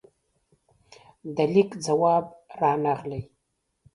[1.35, 2.25] د لیک ځواب
[2.59, 3.21] رانغلې